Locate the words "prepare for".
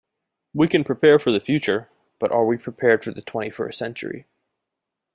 0.83-1.31